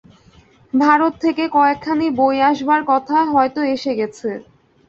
ভারত 0.73 1.13
থেকে 1.21 1.43
কয়েকখানি 1.49 2.07
বই 2.19 2.37
আসবার 2.49 2.81
কথা, 2.87 3.17
হয়তো 3.33 3.61
এসে 3.73 3.91
গেছে। 3.95 4.29